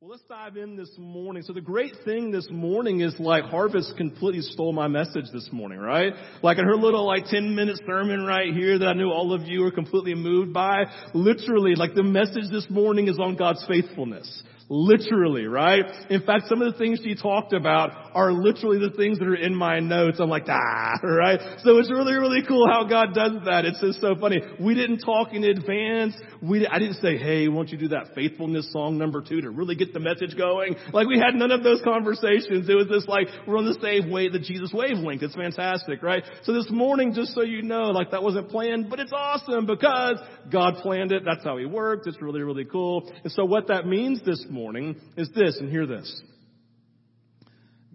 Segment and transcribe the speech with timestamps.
[0.00, 1.42] Well, let's dive in this morning.
[1.42, 5.80] So the great thing this morning is like Harvest completely stole my message this morning,
[5.80, 6.12] right?
[6.40, 9.48] Like in her little like 10 minute sermon right here that I know all of
[9.48, 10.84] you are completely moved by.
[11.14, 14.44] Literally, like the message this morning is on God's faithfulness.
[14.70, 15.82] Literally, right?
[16.10, 19.34] In fact, some of the things she talked about are literally the things that are
[19.34, 20.20] in my notes.
[20.20, 21.40] I'm like, ah, right?
[21.64, 23.64] So it's really, really cool how God does that.
[23.64, 24.42] It's just so funny.
[24.60, 26.16] We didn't talk in advance.
[26.42, 29.74] We, I didn't say, hey, won't you do that faithfulness song number two to really
[29.74, 30.76] get the message going?
[30.92, 32.68] Like we had none of those conversations.
[32.68, 35.22] It was just like, we're on the same way, the Jesus wavelength.
[35.22, 36.24] It's fantastic, right?
[36.42, 40.18] So this morning, just so you know, like that wasn't planned, but it's awesome because
[40.52, 41.22] God planned it.
[41.24, 42.06] That's how He worked.
[42.06, 43.10] It's really, really cool.
[43.24, 46.22] And so what that means this morning morning is this, and hear this.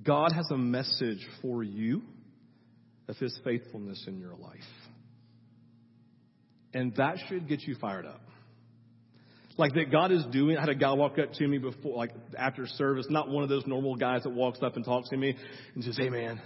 [0.01, 2.01] God has a message for you
[3.09, 4.59] of His faithfulness in your life.
[6.73, 8.21] And that should get you fired up.
[9.57, 12.11] Like that God is doing, I had a guy walk up to me before, like
[12.37, 15.35] after service, not one of those normal guys that walks up and talks to me
[15.75, 16.41] and says, hey man,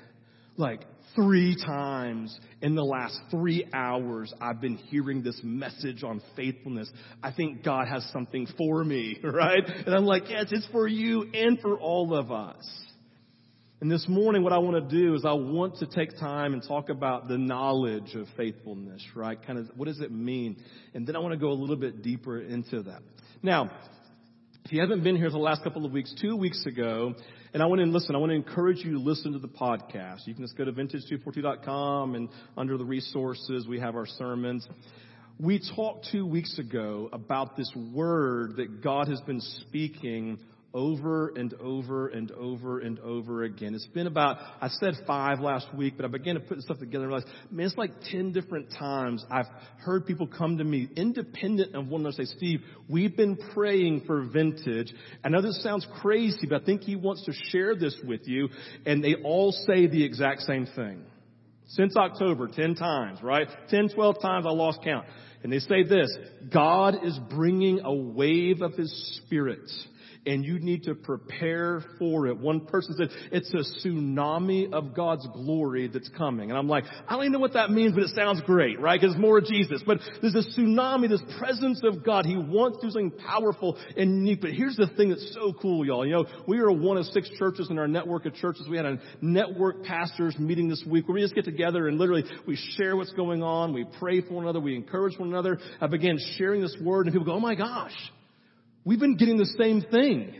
[0.57, 0.81] like
[1.17, 6.89] three times in the last three hours, I've been hearing this message on faithfulness.
[7.23, 9.63] I think God has something for me, right?
[9.65, 12.63] And I'm like, yes, it's for you and for all of us.
[13.81, 16.63] And this morning, what I want to do is I want to take time and
[16.67, 19.43] talk about the knowledge of faithfulness, right?
[19.43, 20.57] Kind of, what does it mean?
[20.93, 23.01] And then I want to go a little bit deeper into that.
[23.41, 23.71] Now,
[24.65, 27.15] if you haven't been here the last couple of weeks, two weeks ago,
[27.57, 30.27] and I want to listen, I want to encourage you to listen to the podcast.
[30.27, 34.67] You can just go to vintage242.com and under the resources, we have our sermons.
[35.39, 40.37] We talked two weeks ago about this word that God has been speaking
[40.73, 43.73] over and over and over and over again.
[43.73, 47.05] It's been about, I said five last week, but I began to put stuff together
[47.05, 49.47] and realized, man, it's like 10 different times I've
[49.79, 54.23] heard people come to me independent of one another say, Steve, we've been praying for
[54.23, 54.93] vintage.
[55.23, 58.49] I know this sounds crazy, but I think he wants to share this with you.
[58.85, 61.03] And they all say the exact same thing.
[61.69, 63.47] Since October, 10 times, right?
[63.69, 65.05] 10, 12 times I lost count.
[65.43, 66.09] And they say this,
[66.51, 69.69] God is bringing a wave of His Spirit
[70.27, 72.37] and you need to prepare for it.
[72.37, 76.49] One person said, it's a tsunami of God's glory that's coming.
[76.49, 78.99] And I'm like, I don't even know what that means, but it sounds great, right?
[78.99, 79.81] Because more of Jesus.
[79.85, 82.25] But there's a tsunami, this presence of God.
[82.25, 84.41] He wants to do something powerful and unique.
[84.41, 86.05] But here's the thing that's so cool, y'all.
[86.05, 88.67] You know, we are one of six churches in our network of churches.
[88.69, 92.25] We had a network pastors meeting this week where we just get together and literally
[92.45, 93.73] we share what's going on.
[93.73, 94.59] We pray for one another.
[94.59, 95.59] We encourage one another.
[95.79, 97.95] I began sharing this word and people go, oh my gosh.
[98.87, 100.33] We've been getting the same thing.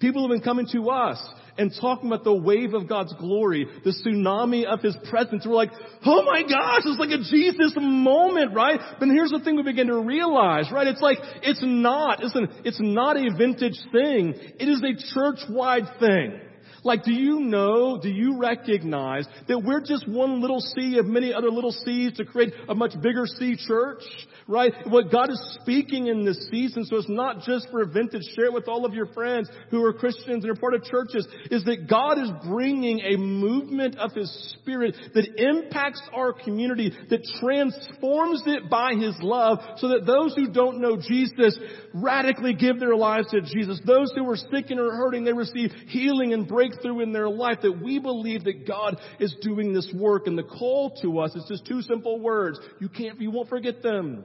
[0.00, 1.24] People have been coming to us
[1.56, 5.46] and talking about the wave of God's glory, the tsunami of His presence.
[5.46, 5.70] We're like,
[6.04, 8.80] oh my gosh, it's like a Jesus moment, right?
[8.98, 10.88] But here's the thing we begin to realize, right?
[10.88, 14.34] It's like, it's not, listen, it's not a vintage thing.
[14.58, 16.40] It is a church-wide thing.
[16.82, 21.32] Like, do you know, do you recognize that we're just one little sea of many
[21.32, 24.02] other little seas to create a much bigger sea church?
[24.48, 24.72] Right?
[24.86, 28.44] What God is speaking in this season, so it's not just for a vintage, share
[28.44, 31.64] it with all of your friends who are Christians and are part of churches, is
[31.64, 38.44] that God is bringing a movement of His Spirit that impacts our community, that transforms
[38.46, 41.58] it by His love, so that those who don't know Jesus
[41.92, 43.80] radically give their lives to Jesus.
[43.84, 47.58] Those who are sick and are hurting, they receive healing and breakthrough in their life,
[47.62, 50.28] that we believe that God is doing this work.
[50.28, 52.60] And the call to us is just two simple words.
[52.78, 54.22] You can't, you won't forget them.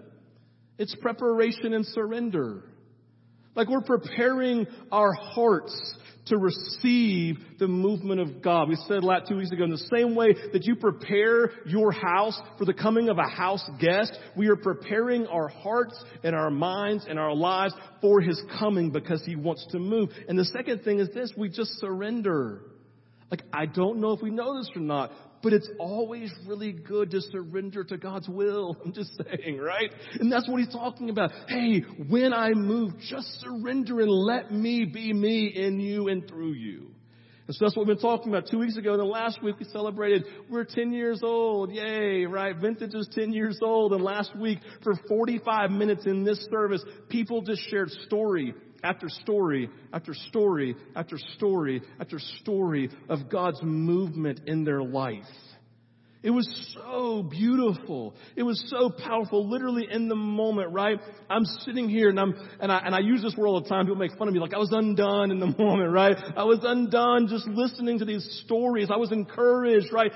[0.82, 2.64] It's preparation and surrender.
[3.54, 8.68] Like we're preparing our hearts to receive the movement of God.
[8.68, 12.40] We said last two weeks ago, in the same way that you prepare your house
[12.58, 17.06] for the coming of a house guest, we are preparing our hearts and our minds
[17.08, 20.10] and our lives for His coming because He wants to move.
[20.28, 22.64] And the second thing is this, we just surrender.
[23.30, 25.12] Like, I don't know if we know this or not,
[25.44, 28.78] but it's always really good to surrender to God's will.
[28.86, 29.92] I'm just saying, right?
[30.20, 31.32] And that's what he's talking about.
[31.48, 31.80] Hey,
[32.10, 36.92] when I move, just surrender and let me be me in you and through you.
[37.48, 38.94] And so that's what we've been talking about two weeks ago.
[38.94, 41.72] And then last week we celebrated, we're 10 years old.
[41.72, 42.56] Yay, right?
[42.56, 43.94] Vintage is 10 years old.
[43.94, 48.54] And last week for 45 minutes in this service, people just shared story
[48.84, 55.26] after story after story after story after story of God's movement in their life.
[56.24, 58.14] It was so beautiful.
[58.36, 61.00] It was so powerful, literally in the moment, right?
[61.32, 63.86] I'm sitting here and I'm, and I, and I use this word all the time.
[63.86, 66.16] People make fun of me like I was undone in the moment, right?
[66.38, 68.90] I was undone just listening to these stories.
[68.94, 70.12] I was encouraged, right?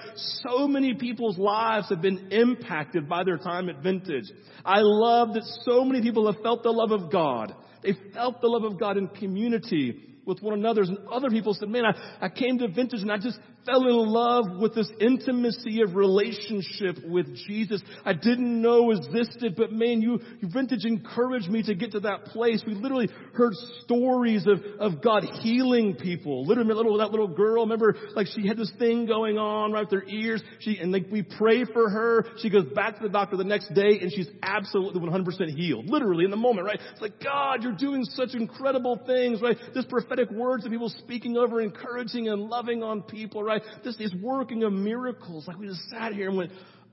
[0.46, 4.32] So many people's lives have been impacted by their time at Vintage.
[4.64, 8.48] I love that so many people have felt the love of God They felt the
[8.48, 10.82] love of God in community with one another.
[10.82, 13.96] And other people said, man, I, I came to Vintage and I just fell in
[13.96, 20.20] love with this intimacy of relationship with Jesus I didn't know existed, but man, you,
[20.40, 22.64] you vintage encouraged me to get to that place.
[22.66, 23.54] We literally heard
[23.84, 26.46] stories of, of God healing people.
[26.46, 30.04] Literally, little, that little girl, remember, like she had this thing going on right with
[30.04, 30.44] her ears.
[30.60, 32.26] She, and like we pray for her.
[32.40, 35.88] She goes back to the doctor the next day and she's absolutely 100% healed.
[35.88, 36.80] Literally in the moment, right?
[36.92, 39.58] It's like, God, you're doing such incredible things, right?
[39.74, 43.55] This prophetic words that people speaking over, encouraging and loving on people, right?
[43.84, 45.48] This is working of miracles.
[45.48, 46.52] Like we just sat here and went,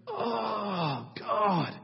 [0.09, 1.75] oh, God.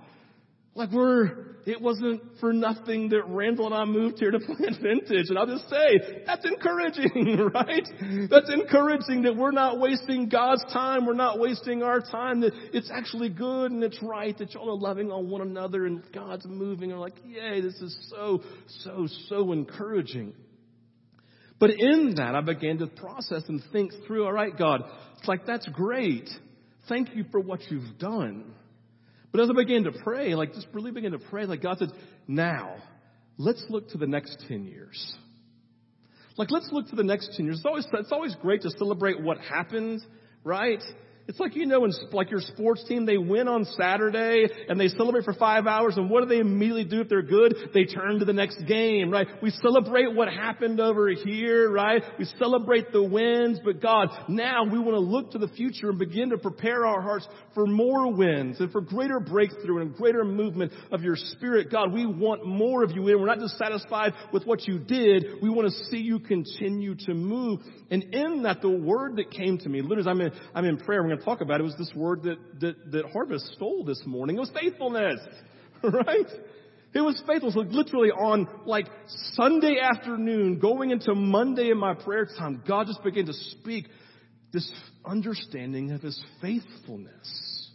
[0.75, 5.27] Like we're, it wasn't for nothing that Randall and I moved here to plant vintage.
[5.29, 7.89] And I'll just say, that's encouraging, right?
[8.31, 11.05] That's encouraging that we're not wasting God's time.
[11.05, 12.43] We're not wasting our time.
[12.43, 16.01] That it's actually good and it's right that y'all are loving on one another and
[16.15, 16.93] God's moving.
[16.93, 18.43] And like, yay, this is so,
[18.85, 20.33] so, so encouraging.
[21.59, 24.83] But in that, I began to process and think through, all right, God,
[25.19, 26.29] it's like, that's great.
[26.89, 28.53] Thank you for what you've done.
[29.33, 31.91] But as I began to pray, like, just really began to pray, like, God said,
[32.27, 32.77] now,
[33.37, 35.15] let's look to the next 10 years.
[36.37, 37.57] Like, let's look to the next 10 years.
[37.57, 40.01] It's always, it's always great to celebrate what happened,
[40.45, 40.83] right?
[41.29, 44.89] It's like, you know, in like your sports team, they win on Saturday and they
[44.89, 47.55] celebrate for five hours and what do they immediately do if they're good?
[47.75, 49.27] They turn to the next game, right?
[49.43, 52.03] We celebrate what happened over here, right?
[52.19, 55.99] We celebrate the wins, but God, now we want to look to the future and
[55.99, 60.73] begin to prepare our hearts for more wins and for greater breakthrough and greater movement
[60.91, 61.71] of your spirit.
[61.71, 63.21] God, we want more of you in.
[63.21, 65.27] We're not just satisfied with what you did.
[65.43, 67.61] We want to see you continue to move.
[67.91, 71.03] And in that, the word that came to me, literally, I'm in, I'm in prayer.
[71.03, 71.65] We're to talk about it.
[71.65, 74.37] Was this word that, that, that Harvest stole this morning.
[74.37, 75.21] It was faithfulness.
[75.81, 76.27] Right?
[76.93, 77.55] It was faithfulness.
[77.55, 78.89] Like literally on like
[79.35, 83.87] Sunday afternoon, going into Monday in my prayer time, God just began to speak
[84.53, 84.69] this
[85.07, 87.71] understanding of His faithfulness.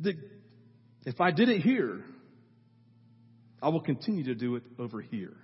[0.00, 0.16] That
[1.06, 2.04] if I did it here,
[3.62, 5.36] I will continue to do it over here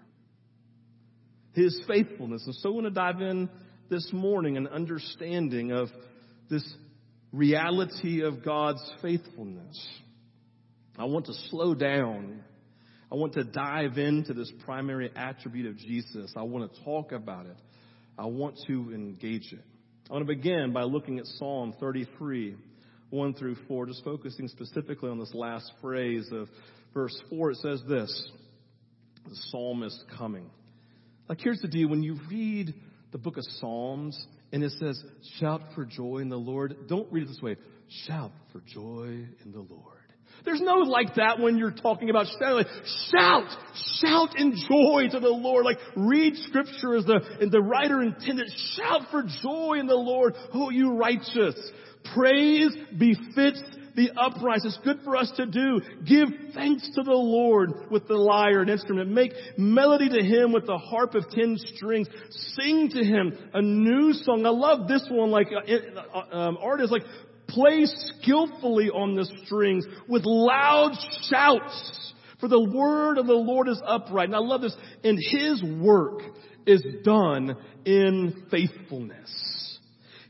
[1.56, 2.42] his faithfulness.
[2.44, 3.48] And so I want to dive in
[3.88, 5.88] this morning an understanding of
[6.50, 6.64] this
[7.32, 9.76] reality of God's faithfulness.
[10.98, 12.42] I want to slow down.
[13.10, 16.32] I want to dive into this primary attribute of Jesus.
[16.36, 17.56] I want to talk about it.
[18.18, 19.64] I want to engage it.
[20.08, 22.56] I want to begin by looking at Psalm 33,
[23.10, 26.48] 1 through 4, just focusing specifically on this last phrase of
[26.94, 27.50] verse 4.
[27.52, 28.30] It says this
[29.28, 30.50] The psalmist coming.
[31.28, 32.72] Like, here's the deal when you read
[33.12, 35.02] the book of Psalms and it says,
[35.38, 37.56] shout for joy in the Lord, don't read it this way
[38.06, 39.92] shout for joy in the Lord.
[40.44, 42.56] There's no like that when you're talking about shouting.
[42.56, 42.66] Like,
[43.10, 43.48] shout,
[44.00, 45.64] shout in joy to the Lord.
[45.64, 48.48] Like read scripture as the, the writer intended.
[48.76, 50.34] Shout for joy in the Lord.
[50.52, 51.54] Oh, you righteous.
[52.14, 53.62] Praise befits
[53.96, 54.60] the upright.
[54.64, 55.80] It's good for us to do.
[56.04, 59.10] Give thanks to the Lord with the lyre and instrument.
[59.10, 62.06] Make melody to Him with the harp of ten strings.
[62.30, 64.44] Sing to Him a new song.
[64.46, 65.30] I love this one.
[65.30, 67.04] Like uh, uh, um, artists, like
[67.48, 70.92] play skillfully on the strings with loud
[71.30, 72.12] shouts.
[72.38, 74.28] For the word of the Lord is upright.
[74.28, 74.76] And I love this.
[75.02, 76.20] And His work
[76.66, 77.56] is done
[77.86, 79.55] in faithfulness.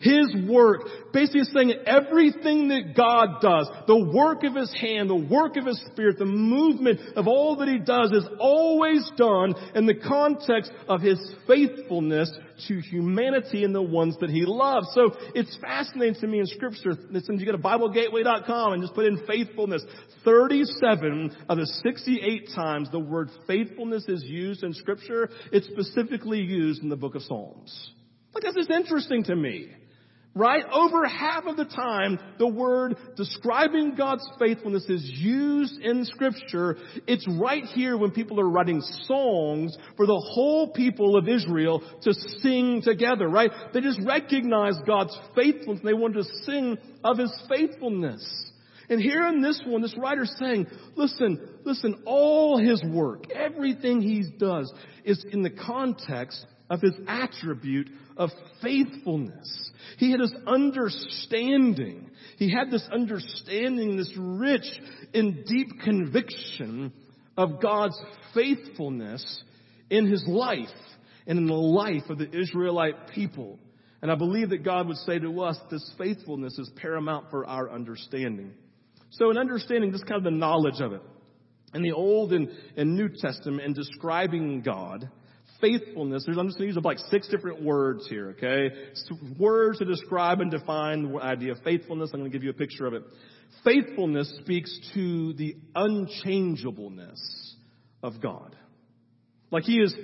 [0.00, 5.56] His work, basically saying everything that God does, the work of His hand, the work
[5.56, 9.94] of His Spirit, the movement of all that He does is always done in the
[9.94, 12.30] context of His faithfulness
[12.68, 14.88] to humanity and the ones that He loves.
[14.92, 16.92] So it's fascinating to me in Scripture.
[17.10, 19.82] Listen, you go to BibleGateway.com and just put in faithfulness.
[20.24, 26.82] 37 of the 68 times the word faithfulness is used in Scripture, it's specifically used
[26.82, 27.92] in the book of Psalms.
[28.34, 29.70] Like that's just interesting to me.
[30.36, 30.64] Right?
[30.70, 36.76] Over half of the time, the word describing God's faithfulness is used in scripture.
[37.06, 42.12] It's right here when people are writing songs for the whole people of Israel to
[42.42, 43.50] sing together, right?
[43.72, 48.52] They just recognize God's faithfulness and they wanted to sing of His faithfulness.
[48.90, 50.66] And here in this one, this writer's saying,
[50.96, 54.70] listen, listen, all His work, everything He does
[55.02, 58.30] is in the context of His attribute of
[58.62, 59.70] faithfulness.
[59.98, 62.10] He had this understanding.
[62.38, 64.66] He had this understanding, this rich
[65.14, 66.92] and deep conviction
[67.36, 67.98] of God's
[68.34, 69.42] faithfulness
[69.90, 70.68] in his life
[71.26, 73.58] and in the life of the Israelite people.
[74.02, 77.70] And I believe that God would say to us, this faithfulness is paramount for our
[77.70, 78.52] understanding.
[79.10, 81.02] So in understanding just kind of the knowledge of it,
[81.74, 85.08] In the Old and, and New Testament, in describing God,
[85.60, 88.74] faithfulness, there's, I'm just going to use like six different words here, okay?
[89.38, 92.10] Words to describe and define the idea of faithfulness.
[92.12, 93.02] I'm going to give you a picture of it.
[93.64, 97.56] Faithfulness speaks to the unchangeableness
[98.02, 98.56] of God.
[99.50, 99.94] Like He is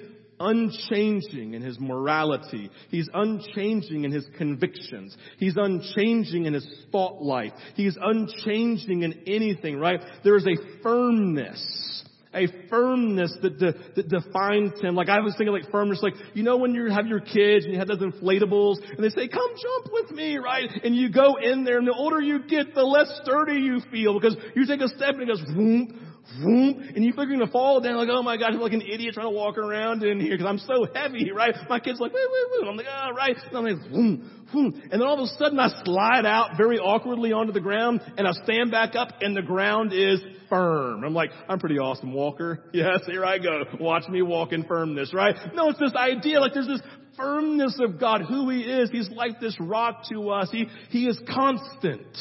[0.43, 2.71] unchanging in his morality.
[2.89, 5.17] He's unchanging in his convictions.
[5.39, 7.53] He's unchanging in his thought life.
[7.75, 10.01] He's unchanging in anything, right?
[10.25, 14.95] There is a firmness a firmness that, de, that defines him.
[14.95, 17.73] Like I was thinking like firmness, like, you know when you have your kids and
[17.73, 20.69] you have those inflatables and they say, come jump with me, right?
[20.83, 24.19] And you go in there and the older you get, the less sturdy you feel
[24.19, 27.97] because you take a step and it goes, boom, Vroom, and you're gonna fall down
[27.97, 30.47] like, oh my God, I'm like an idiot trying to walk around in here because
[30.47, 31.55] I'm so heavy, right?
[31.69, 32.69] My kid's like, woo, woo, woo.
[32.71, 33.37] I'm like, oh, right.
[33.49, 34.83] And I'm like, vroom, vroom.
[34.85, 38.27] And then all of a sudden I slide out very awkwardly onto the ground and
[38.27, 41.05] I stand back up and the ground is firm.
[41.05, 42.65] I'm like, I'm pretty awesome walker.
[42.73, 43.65] Yes, here I go.
[43.81, 45.35] Watch me walk in firmness, right?
[45.55, 46.81] No, it's this idea, like there's this
[47.17, 48.91] firmness of God, who He is.
[48.91, 50.49] He's like this rock to us.
[50.51, 52.17] He, He is constant.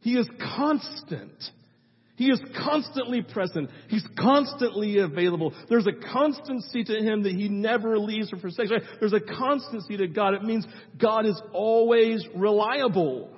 [0.00, 1.42] He is constant.
[2.16, 3.70] He is constantly present.
[3.88, 5.52] He's constantly available.
[5.68, 8.70] There's a constancy to Him that He never leaves or forsakes.
[8.70, 8.82] Right?
[9.00, 10.34] There's a constancy to God.
[10.34, 10.66] It means
[11.00, 13.30] God is always reliable.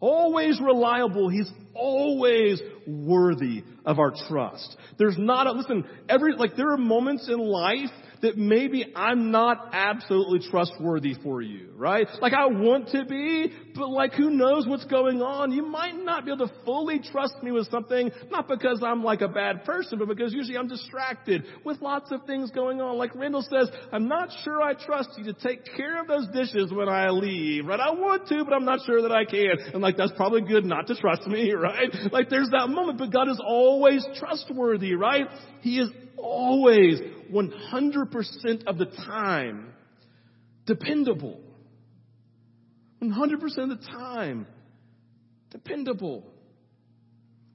[0.00, 1.28] Always reliable.
[1.30, 4.76] He's always worthy of our trust.
[4.98, 7.90] There's not a, listen, every, like there are moments in life
[8.22, 12.06] that maybe I'm not absolutely trustworthy for you, right?
[12.20, 15.52] Like I want to be, but like who knows what's going on?
[15.52, 19.20] You might not be able to fully trust me with something, not because I'm like
[19.20, 22.96] a bad person, but because usually I'm distracted with lots of things going on.
[22.98, 26.72] Like Randall says, I'm not sure I trust you to take care of those dishes
[26.72, 27.80] when I leave, right?
[27.80, 29.72] I want to, but I'm not sure that I can.
[29.72, 31.88] And like that's probably good not to trust me, right?
[32.12, 35.26] Like there's that moment, but God is always trustworthy, right?
[35.60, 37.00] He is always
[37.32, 39.72] 100% of the time
[40.66, 41.40] dependable.
[43.02, 44.46] 100% of the time
[45.50, 46.24] dependable.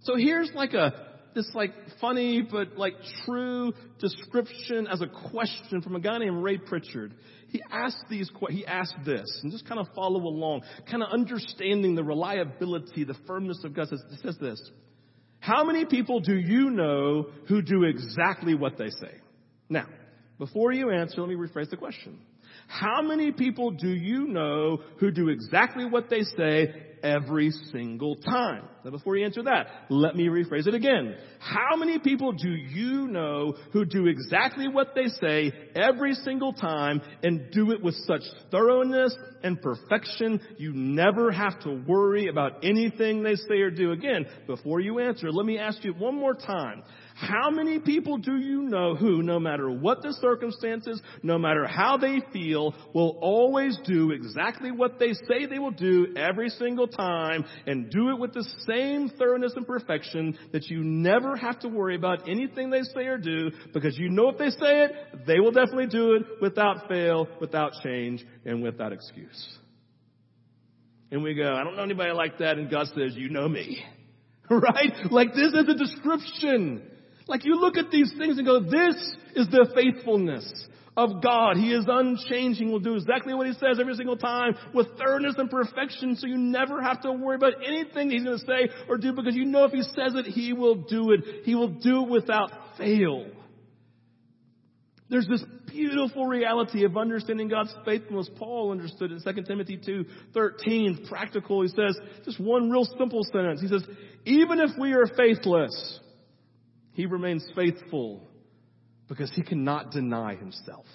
[0.02, 2.94] So here's like a this like funny but like
[3.26, 7.14] true description as a question from a guy named Ray Pritchard.
[7.48, 11.96] He asked these he asked this and just kind of follow along, kind of understanding
[11.96, 13.90] the reliability, the firmness of God.
[13.90, 14.62] Says, says this:
[15.40, 19.20] How many people do you know who do exactly what they say?
[19.70, 19.88] Now,
[20.40, 22.20] before you answer, let me rephrase the question.
[22.68, 28.64] How many people do you know who do exactly what they say every single time?
[28.84, 31.16] Now before you answer that, let me rephrase it again.
[31.40, 37.02] How many people do you know who do exactly what they say every single time
[37.22, 43.24] and do it with such thoroughness and perfection you never have to worry about anything
[43.24, 43.92] they say or do?
[43.92, 46.84] Again, before you answer, let me ask you one more time.
[47.16, 51.98] How many people do you know who, no matter what the circumstances, no matter how
[51.98, 57.46] they feel, will always do exactly what they say they will do every single time
[57.68, 61.96] and do it with the same thoroughness and perfection that you never have to worry
[61.96, 64.92] about anything they say or do because you know if they say it,
[65.28, 69.58] they will definitely do it without fail, without change, and without excuse.
[71.12, 73.84] And we go, I don't know anybody like that, and God says, you know me.
[74.50, 74.92] Right?
[75.10, 76.84] Like this is a description
[77.28, 78.96] like you look at these things and go, this
[79.36, 81.58] is the faithfulness of God.
[81.58, 85.50] He is unchanging, will do exactly what He says every single time with thoroughness and
[85.50, 89.14] perfection so you never have to worry about anything He's going to say or do
[89.14, 91.22] because you know if He says it, He will do it.
[91.44, 93.26] He will do it without fail.
[95.10, 98.30] There's this beautiful reality of understanding God's faithfulness.
[98.38, 101.62] Paul understood it in 2 Timothy 2, 13, practical.
[101.62, 103.62] He says, just one real simple sentence.
[103.62, 103.84] He says,
[104.26, 106.00] even if we are faithless,
[106.94, 108.28] he remains faithful
[109.08, 110.86] because he cannot deny himself.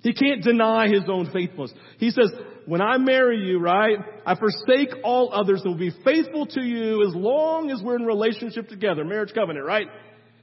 [0.00, 1.72] He can't deny his own faithfulness.
[1.98, 2.30] He says,
[2.66, 7.04] when I marry you, right, I forsake all others and will be faithful to you
[7.06, 9.04] as long as we're in relationship together.
[9.04, 9.86] Marriage covenant, right?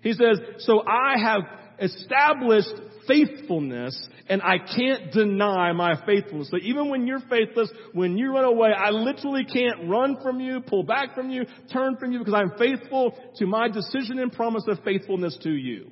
[0.01, 1.41] He says, so I have
[1.79, 2.74] established
[3.08, 6.50] faithfulness and I can't deny my faithfulness.
[6.50, 10.62] So even when you're faithless, when you run away, I literally can't run from you,
[10.62, 14.64] pull back from you, turn from you because I'm faithful to my decision and promise
[14.68, 15.92] of faithfulness to you.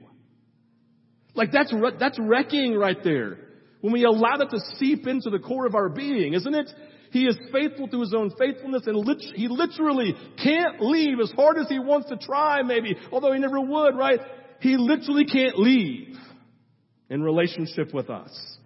[1.35, 3.37] Like that's, that's wrecking right there.
[3.81, 6.69] When we allow that to seep into the core of our being, isn't it?
[7.11, 11.57] He is faithful to his own faithfulness and lit- he literally can't leave as hard
[11.59, 14.19] as he wants to try maybe, although he never would, right?
[14.61, 16.17] He literally can't leave
[17.13, 18.57] in relationship with us.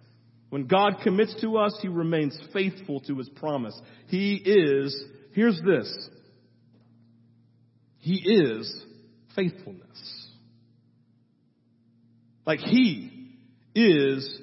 [0.48, 3.78] When God commits to us, He remains faithful to His promise.
[4.06, 6.08] He is, here's this.
[7.98, 8.84] He is
[9.36, 10.30] faithfulness.
[12.46, 13.36] Like He
[13.74, 14.40] is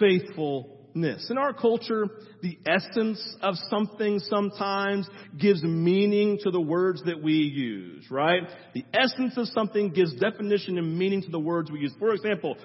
[0.00, 1.28] faithfulness.
[1.28, 2.06] In our culture,
[2.40, 5.06] the essence of something sometimes
[5.38, 8.42] gives meaning to the words that we use, right?
[8.74, 11.92] The essence of something gives definition and meaning to the words we use.
[11.98, 12.56] For example,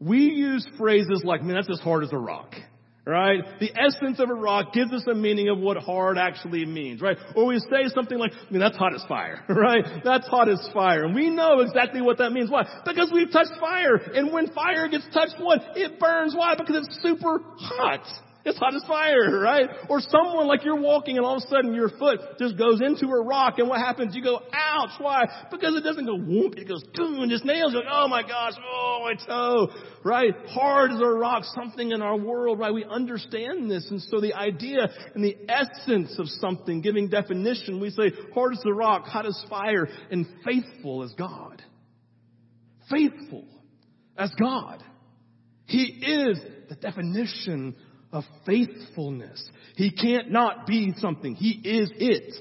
[0.00, 2.54] we use phrases like, man, that's as hard as a rock
[3.08, 3.42] right?
[3.58, 7.16] The essence of a rock gives us a meaning of what hard actually means, right?
[7.34, 9.84] Or we say something like, I mean, that's hot as fire, right?
[10.04, 11.04] That's hot as fire.
[11.04, 12.50] And we know exactly what that means.
[12.50, 12.64] Why?
[12.84, 13.96] Because we've touched fire.
[13.96, 15.60] And when fire gets touched, what?
[15.74, 16.34] It burns.
[16.36, 16.54] Why?
[16.54, 18.04] Because it's super hot.
[18.44, 19.68] It's hot as fire, right?
[19.90, 23.06] Or someone like you're walking and all of a sudden your foot just goes into
[23.06, 24.14] a rock and what happens?
[24.14, 25.24] You go, ouch, why?
[25.50, 27.80] Because it doesn't go whoop, it goes boom and just nails you.
[27.80, 29.68] Like, oh my gosh, oh my toe,
[30.04, 30.32] right?
[30.48, 32.72] Hard as a rock, something in our world, right?
[32.72, 33.86] We understand this.
[33.90, 38.62] And so the idea and the essence of something, giving definition, we say hard as
[38.64, 41.60] a rock, hot as fire, and faithful as God.
[42.90, 43.44] Faithful
[44.16, 44.82] as God.
[45.66, 46.38] He is
[46.70, 47.76] the definition
[48.12, 49.42] of faithfulness.
[49.76, 51.34] He can't not be something.
[51.34, 52.34] He is it.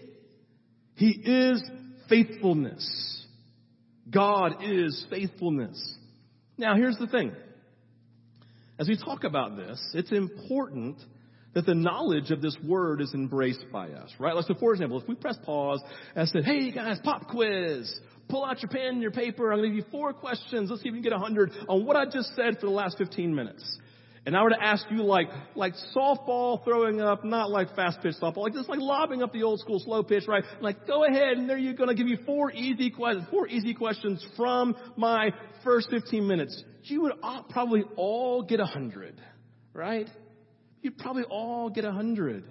[0.96, 1.62] He is
[2.10, 3.26] faithfulness.
[4.10, 5.96] God is faithfulness.
[6.58, 7.34] Now here's the thing.
[8.80, 10.98] As we talk about this, it's important
[11.54, 14.36] that the knowledge of this word is embraced by us, right?
[14.36, 15.82] Like, so for example, if we press pause
[16.16, 19.68] and said, hey guys, pop quiz, pull out your pen and your paper, I'm to
[19.68, 22.06] give you four questions, let's see if you can get a hundred on what I
[22.06, 23.80] just said for the last 15 minutes
[24.28, 28.16] and I were to ask you like, like softball throwing up, not like fast pitch
[28.22, 30.44] softball, like just like lobbing up the old school slow pitch, right?
[30.60, 33.74] Like, go ahead and there you're going to give you four easy questions, four easy
[33.74, 35.30] questions from my
[35.64, 36.62] first 15 minutes.
[36.84, 37.14] You would
[37.52, 39.16] probably all get a hundred,
[39.74, 40.10] right?
[40.82, 42.44] You'd probably all get a hundred.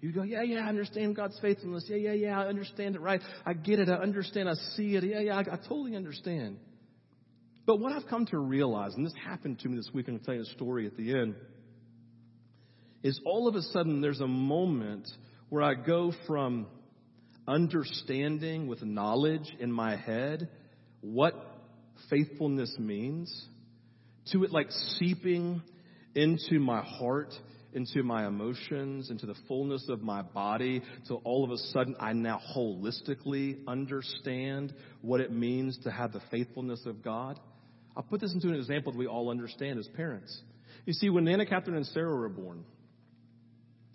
[0.00, 1.84] You go, yeah, yeah, I understand God's faithfulness.
[1.88, 3.20] Yeah, yeah, yeah, I understand it, right?
[3.44, 3.90] I get it.
[3.90, 4.48] I understand.
[4.48, 5.04] I see it.
[5.04, 6.56] Yeah, yeah, I, I totally understand.
[7.70, 10.24] But what I've come to realize, and this happened to me this week, and I'm
[10.24, 11.36] going to tell you a story at the end,
[13.04, 15.06] is all of a sudden there's a moment
[15.50, 16.66] where I go from
[17.46, 20.48] understanding with knowledge in my head
[21.00, 21.36] what
[22.10, 23.32] faithfulness means
[24.32, 25.62] to it like seeping
[26.16, 27.32] into my heart,
[27.72, 32.14] into my emotions, into the fullness of my body, till all of a sudden I
[32.14, 37.38] now holistically understand what it means to have the faithfulness of God.
[37.96, 40.40] I'll put this into an example that we all understand as parents.
[40.86, 42.64] You see, when Anna, Catherine, and Sarah were born,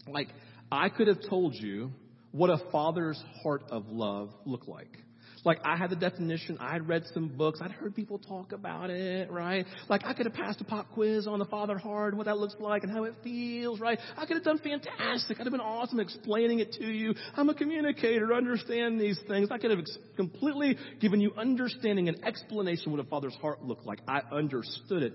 [0.08, 0.28] like,
[0.72, 1.92] I could have told you
[2.32, 4.98] what a father's heart of love looked like.
[5.46, 8.90] Like I had the definition, I had read some books, I'd heard people talk about
[8.90, 9.66] it, right?
[9.88, 12.56] Like I could have passed a pop quiz on the father heart, what that looks
[12.60, 14.00] like and how it feels, right?
[14.18, 15.40] I could have done fantastic.
[15.40, 17.14] I'd have been awesome explaining it to you.
[17.36, 19.50] I'm a communicator, understand these things.
[19.52, 23.86] I could have ex- completely given you understanding and explanation what a father's heart looked
[23.86, 24.00] like.
[24.08, 25.14] I understood it.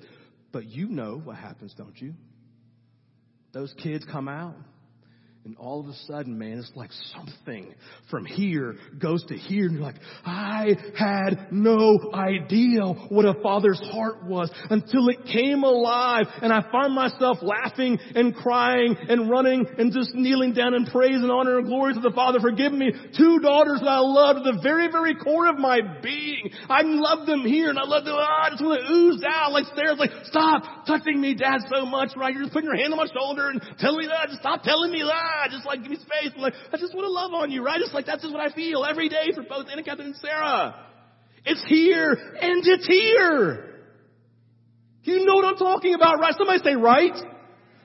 [0.52, 2.14] But you know what happens, don't you?
[3.52, 4.54] Those kids come out
[5.46, 7.74] and all of a sudden, man, it's like something
[8.10, 9.64] from here goes to here.
[9.64, 15.64] And you're like, I had no idea what a father's heart was until it came
[15.64, 16.26] alive.
[16.42, 21.16] And I find myself laughing and crying and running and just kneeling down and praise
[21.16, 24.36] and honor and glory to the Father for giving me two daughters that I love
[24.36, 26.50] to the very, very core of my being.
[26.68, 28.14] I love them here and I love them.
[28.18, 31.86] Ah, I just want to ooze out like Sarah's like, stop touching me, Dad, so
[31.86, 32.34] much, right?
[32.34, 34.28] You're just putting your hand on my shoulder and telling me that.
[34.28, 35.29] Just stop telling me that.
[35.30, 36.32] Ah, just like give me space.
[36.34, 37.80] I'm like, I just want to love on you, right?
[37.80, 40.86] Just like that's just what I feel every day for both Anna, Catherine, and Sarah.
[41.44, 43.66] It's here and it's here.
[45.02, 46.34] You know what I'm talking about, right?
[46.36, 47.16] Somebody say right.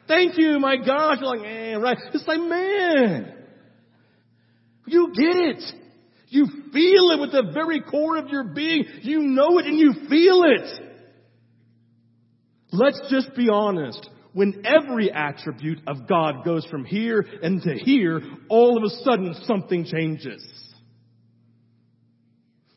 [0.08, 1.18] Thank you, my gosh.
[1.20, 1.98] You're like, man, right.
[2.14, 3.34] It's like, man,
[4.86, 5.64] you get it.
[6.28, 8.86] You feel it with the very core of your being.
[9.02, 10.82] You know it and you feel it.
[12.72, 18.22] Let's just be honest when every attribute of God goes from here and to here,
[18.50, 20.46] all of a sudden something changes.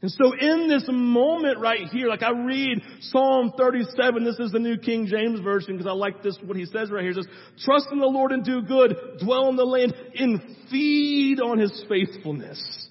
[0.00, 4.60] And so in this moment right here, like I read Psalm 37, this is the
[4.60, 7.12] New King James Version because I like this, what he says right here.
[7.12, 7.26] He says,
[7.64, 10.40] trust in the Lord and do good, dwell in the land and
[10.70, 12.88] feed on his faithfulness.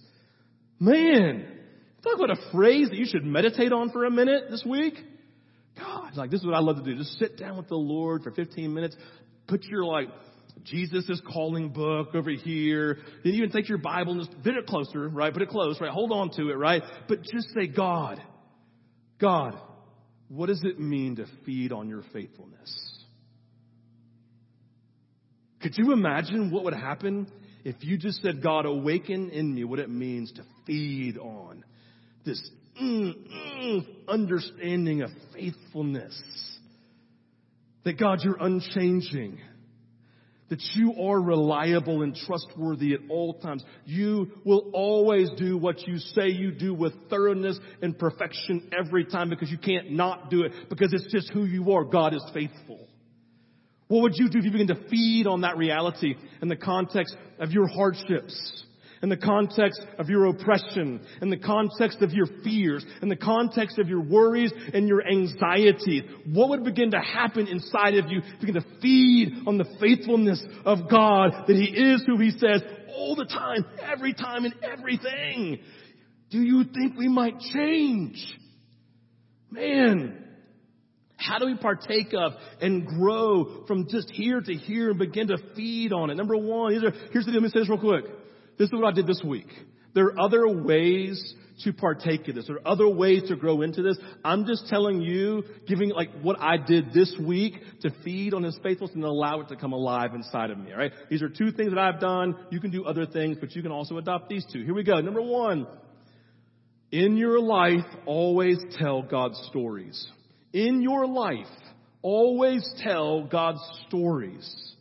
[0.78, 1.48] Man,
[2.04, 4.96] talk about a phrase that you should meditate on for a minute this week.
[6.08, 6.96] God, like this is what I love to do.
[6.96, 8.96] Just sit down with the Lord for 15 minutes.
[9.48, 10.10] Put your like
[10.64, 12.98] Jesus is calling book over here.
[13.24, 15.32] Then even take your Bible and just put it closer, right?
[15.32, 15.92] Put it close, right?
[15.92, 16.84] Hold on to it, right?
[17.08, 18.22] But just say, God,
[19.20, 19.60] God,
[20.30, 22.94] what does it mean to feed on your faithfulness?
[25.62, 27.28] Could you imagine what would happen
[27.64, 31.64] if you just said, God, awaken in me what it means to feed on
[32.26, 32.50] this
[32.82, 36.20] mm, mm, understanding of faithfulness.
[37.84, 39.40] That God, you're unchanging
[40.50, 43.64] that you are reliable and trustworthy at all times.
[43.86, 49.30] You will always do what you say you do with thoroughness and perfection every time
[49.30, 51.84] because you can't not do it because it's just who you are.
[51.84, 52.88] God is faithful.
[53.88, 57.16] What would you do if you begin to feed on that reality in the context
[57.40, 58.64] of your hardships?
[59.02, 63.80] In the context of your oppression, in the context of your fears, in the context
[63.80, 68.22] of your worries and your anxieties, what would begin to happen inside of you?
[68.40, 72.62] Begin to feed on the faithfulness of God that He is who He says
[72.96, 75.60] all the time, every time, and everything.
[76.30, 78.26] Do you think we might change?
[79.50, 80.24] Man,
[81.16, 85.38] how do we partake of and grow from just here to here and begin to
[85.56, 86.16] feed on it?
[86.16, 87.42] Number one, here's the deal.
[87.42, 88.06] Let me say this real quick.
[88.58, 89.48] This is what I did this week.
[89.94, 92.46] There are other ways to partake of this.
[92.46, 93.98] There are other ways to grow into this.
[94.24, 98.58] I'm just telling you, giving like what I did this week to feed on His
[98.62, 100.72] faithfulness and allow it to come alive inside of me.
[100.72, 100.92] All right.
[101.10, 102.36] These are two things that I've done.
[102.52, 104.64] You can do other things, but you can also adopt these two.
[104.64, 105.00] Here we go.
[105.02, 105.68] Number one.
[106.92, 110.08] In your life, always tell God's stories.
[110.54, 111.46] In your life,
[112.02, 114.74] always tell God's stories.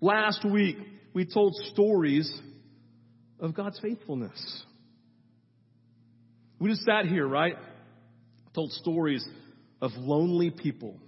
[0.00, 0.78] Last week,
[1.12, 2.32] we told stories
[3.40, 4.64] of God's faithfulness.
[6.58, 7.56] We just sat here, right?
[8.54, 9.26] Told stories
[9.82, 10.98] of lonely people,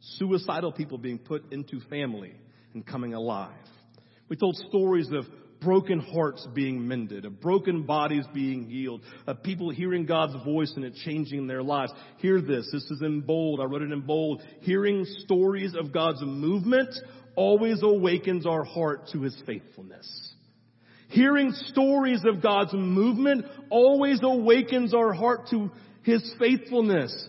[0.00, 2.32] suicidal people being put into family
[2.74, 3.52] and coming alive.
[4.28, 5.24] We told stories of
[5.60, 10.84] broken hearts being mended, of broken bodies being healed, of people hearing God's voice and
[10.84, 11.92] it changing their lives.
[12.18, 12.68] Hear this.
[12.72, 13.60] This is in bold.
[13.60, 14.42] I wrote it in bold.
[14.60, 16.94] Hearing stories of God's movement
[17.36, 20.34] always awakens our heart to his faithfulness.
[21.08, 25.70] Hearing stories of God's movement always awakens our heart to
[26.02, 27.28] His faithfulness.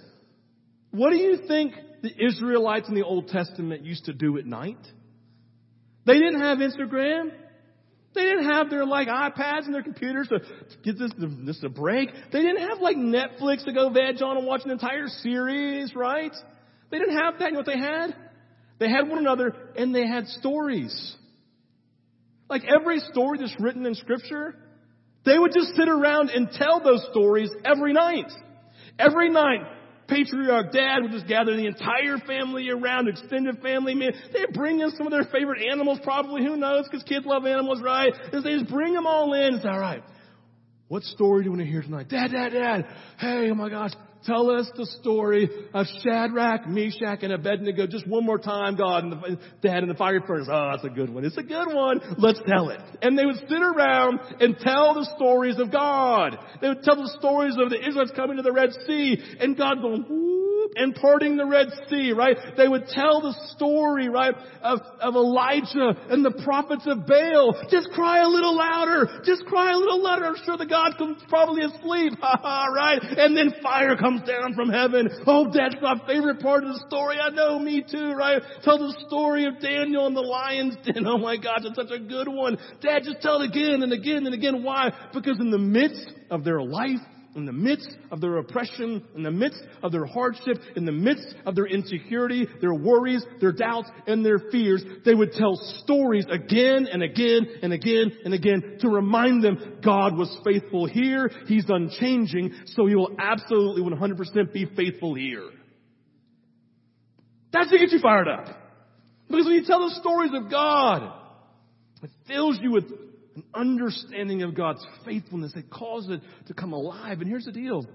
[0.92, 4.80] What do you think the Israelites in the Old Testament used to do at night?
[6.06, 7.32] They didn't have Instagram.
[8.16, 11.12] They didn't have their like iPads and their computers to, to get this,
[11.46, 12.10] this a break.
[12.32, 16.32] They didn't have like Netflix to go veg on and watch an entire series, right?
[16.90, 17.48] They didn't have that.
[17.48, 18.16] You know what they had?
[18.80, 21.16] They had one another and they had stories.
[22.50, 24.56] Like every story that's written in scripture,
[25.26, 28.32] they would just sit around and tell those stories every night.
[28.98, 29.62] Every night,
[30.08, 33.94] patriarch dad would just gather the entire family around, extended family.
[33.94, 37.46] Man, they'd bring in some of their favorite animals, probably, who knows, because kids love
[37.46, 38.14] animals, right?
[38.32, 40.02] And they just bring them all in say, all right,
[40.88, 42.08] what story do you want to hear tonight?
[42.10, 42.86] Dad, dad, dad.
[43.20, 43.92] Hey, oh my gosh,
[44.26, 49.14] Tell us the story of Shadrach, Meshach, and Abednego just one more time, God, and
[49.14, 50.48] the, Dad in the fire furnace.
[50.52, 51.24] Oh, that's a good one.
[51.26, 52.02] It's a good one.
[52.18, 52.80] Let's tell it.
[53.02, 56.38] And they would sit around and tell the stories of God.
[56.62, 59.82] They would tell the stories of the Israelites coming to the Red Sea and God
[59.82, 60.06] going,
[60.76, 62.38] and parting the Red Sea, right?
[62.56, 67.56] They would tell the story, right, of, of Elijah and the prophets of Baal.
[67.70, 69.22] Just cry a little louder.
[69.26, 70.26] Just cry a little louder.
[70.26, 72.14] I'm sure the God comes probably asleep.
[72.28, 73.00] Ha ha, right?
[73.02, 75.08] And then fire comes down from heaven.
[75.26, 77.18] Oh, that's my favorite part of the story.
[77.20, 78.42] I know, me too, right?
[78.64, 81.06] Tell the story of Daniel and the lion's den.
[81.06, 82.58] Oh my gosh, it's such a good one.
[82.82, 84.64] Dad, just tell it again and again and again.
[84.64, 84.92] Why?
[85.14, 87.00] Because in the midst of their life,
[87.38, 91.36] in the midst of their oppression, in the midst of their hardship, in the midst
[91.46, 96.88] of their insecurity, their worries, their doubts, and their fears, they would tell stories again
[96.92, 102.54] and again and again and again to remind them God was faithful here, He's unchanging,
[102.66, 105.48] so He will absolutely 100% be faithful here.
[107.54, 108.48] That's to get you fired up.
[109.30, 111.14] Because when you tell the stories of God,
[112.02, 112.86] it fills you with
[113.38, 117.22] an understanding of God's faithfulness that causes it to come alive.
[117.22, 117.86] And here's the deal.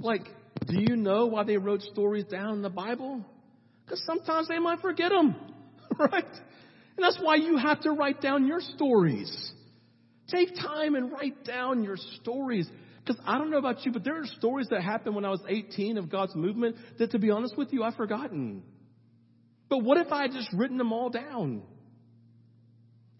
[0.00, 0.26] Like,
[0.66, 3.24] do you know why they wrote stories down in the Bible?
[3.84, 5.34] Because sometimes they might forget them,
[5.98, 6.24] right?
[6.24, 9.52] And that's why you have to write down your stories.
[10.28, 12.68] Take time and write down your stories.
[13.02, 15.40] Because I don't know about you, but there are stories that happened when I was
[15.48, 18.62] 18 of God's movement that, to be honest with you, I've forgotten.
[19.70, 21.62] But what if I had just written them all down?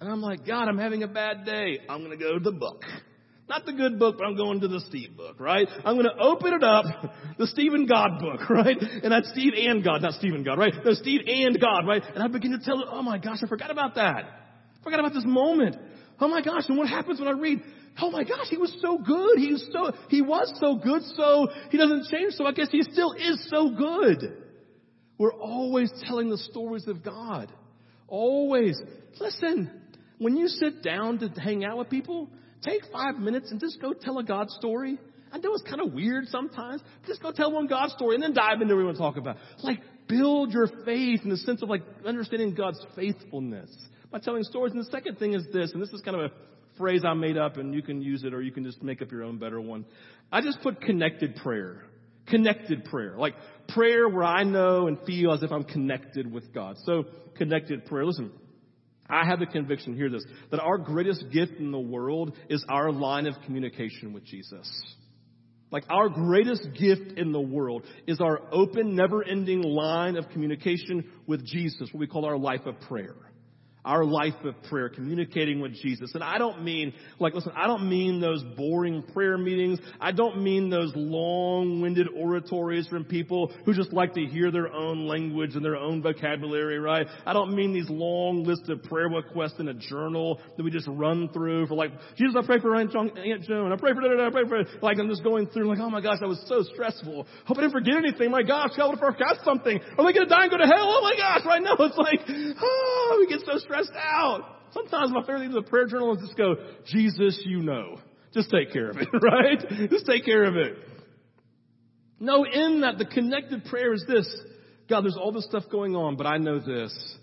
[0.00, 1.78] And I'm like, God, I'm having a bad day.
[1.88, 2.82] I'm going to go to the book.
[3.48, 5.68] Not the good book, but I'm going to the Steve book, right?
[5.84, 6.84] I'm going to open it up,
[7.38, 8.76] the Stephen God book, right?
[8.76, 10.72] And that's Steve and God, not Stephen God, right?
[10.84, 12.02] No, Steve and God, right?
[12.14, 14.24] And I begin to tell it, oh my gosh, I forgot about that.
[14.24, 15.76] I forgot about this moment.
[16.18, 17.62] Oh my gosh, and what happens when I read,
[18.00, 19.38] oh my gosh, he was so good.
[19.38, 22.82] He was so, he was so good, so he doesn't change, so I guess he
[22.82, 24.42] still is so good.
[25.18, 27.52] We're always telling the stories of God.
[28.08, 28.80] Always.
[29.20, 29.70] Listen,
[30.18, 32.30] When you sit down to hang out with people,
[32.62, 34.98] take five minutes and just go tell a God story.
[35.32, 36.82] I know it's kind of weird sometimes.
[37.06, 39.16] Just go tell one God story and then dive into what we want to talk
[39.16, 39.36] about.
[39.62, 43.70] Like, build your faith in the sense of like understanding God's faithfulness
[44.10, 44.72] by telling stories.
[44.72, 46.34] And the second thing is this, and this is kind of a
[46.78, 49.10] phrase I made up and you can use it or you can just make up
[49.10, 49.84] your own better one.
[50.30, 51.84] I just put connected prayer.
[52.26, 53.16] Connected prayer.
[53.16, 53.34] Like
[53.68, 56.76] prayer where I know and feel as if I'm connected with God.
[56.84, 57.04] So
[57.36, 58.04] connected prayer.
[58.04, 58.32] Listen,
[59.08, 62.90] I have the conviction, hear this, that our greatest gift in the world is our
[62.90, 64.68] line of communication with Jesus.
[65.70, 71.10] Like our greatest gift in the world is our open, never ending line of communication
[71.26, 73.16] with Jesus, what we call our life of prayer
[73.86, 76.10] our life of prayer, communicating with Jesus.
[76.14, 79.78] And I don't mean, like, listen, I don't mean those boring prayer meetings.
[80.00, 85.06] I don't mean those long-winded oratories from people who just like to hear their own
[85.06, 87.06] language and their own vocabulary, right?
[87.24, 90.88] I don't mean these long lists of prayer requests in a journal that we just
[90.88, 93.12] run through for like, Jesus, I pray for Aunt Joan.
[93.16, 96.00] I pray for, da, I pray for, like, I'm just going through like, oh my
[96.00, 97.24] gosh, that was so stressful.
[97.44, 98.32] Hope I didn't forget anything.
[98.32, 99.78] My gosh, God, what if I forgot something?
[99.96, 100.90] Are they going to die and go to hell?
[100.90, 104.44] Oh my gosh, right now it's like, oh, we get so stressed stressed out.
[104.72, 107.98] Sometimes my favorite thing to the prayer journal is just go, Jesus, you know.
[108.34, 109.90] Just take care of it, right?
[109.90, 110.76] Just take care of it.
[112.18, 114.28] No, in that, the connected prayer is this.
[114.88, 117.16] God, there's all this stuff going on, but I know this.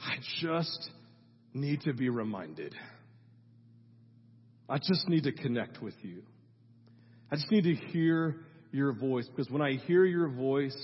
[0.00, 0.90] I just
[1.52, 2.74] need to be reminded.
[4.68, 6.22] I just need to connect with you.
[7.30, 8.36] I just need to hear
[8.70, 10.76] your voice because when I hear your voice,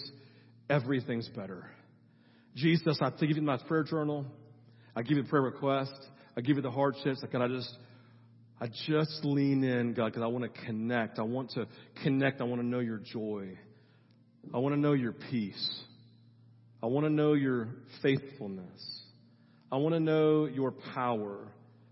[0.68, 1.70] everything's better.
[2.54, 4.26] Jesus, I give you my prayer journal.
[4.96, 5.94] I give you prayer request.
[6.36, 7.20] I give you the hardships.
[7.22, 7.76] Like, God, I just,
[8.60, 11.18] I just lean in, God, because I want to connect.
[11.18, 11.66] I want to
[12.02, 12.40] connect.
[12.40, 13.58] I want to know your joy.
[14.52, 15.82] I want to know your peace.
[16.82, 17.68] I want to know your
[18.02, 19.02] faithfulness.
[19.72, 21.48] I want to know your power.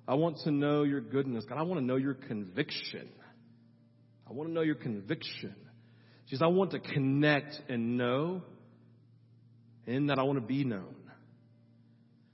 [0.07, 1.45] I want to know your goodness.
[1.49, 3.09] God, I want to know your conviction.
[4.29, 5.55] I want to know your conviction.
[6.29, 8.43] Jesus, I want to connect and know,
[9.87, 10.95] and that I want to be known.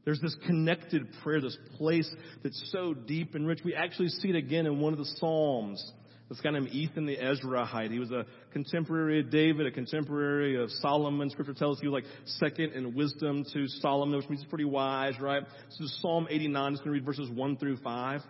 [0.08, 2.10] There's this connected prayer, this place
[2.42, 3.58] that's so deep and rich.
[3.62, 5.92] We actually see it again in one of the Psalms.
[6.30, 7.90] This guy named Ethan the Ezrahite.
[7.90, 11.28] He was a contemporary of David, a contemporary of Solomon.
[11.28, 15.42] Scripture tells you like second in wisdom to Solomon, which means he's pretty wise, right?
[15.72, 18.22] So Psalm 89 I'm just going to read verses 1 through 5.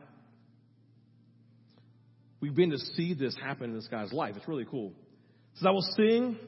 [2.41, 4.35] We begin to see this happen in this guy's life.
[4.37, 4.88] It's really cool.
[4.88, 6.38] It says, I will sing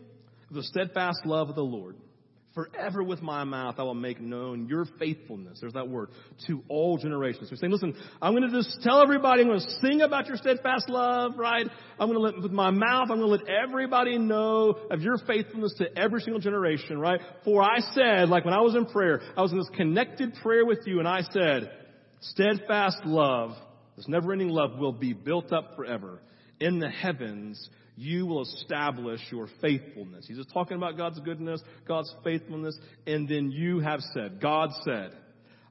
[0.51, 1.95] the steadfast love of the Lord.
[2.55, 5.59] Forever with my mouth I will make known your faithfulness.
[5.61, 6.09] There's that word.
[6.49, 7.49] To all generations.
[7.49, 10.37] So saying, listen, I'm going to just tell everybody, I'm going to sing about your
[10.37, 11.67] steadfast love, right?
[11.99, 15.19] I'm going to let, with my mouth, I'm going to let everybody know of your
[15.19, 17.21] faithfulness to every single generation, right?
[17.45, 20.67] For I said, like when I was in prayer, I was in this connected prayer
[20.67, 21.71] with you and I said,
[22.21, 23.53] steadfast love,
[23.97, 26.21] this never ending love will be built up forever
[26.59, 30.27] in the heavens you will establish your faithfulness.
[30.27, 35.13] He's just talking about God's goodness, God's faithfulness, and then you have said, God said,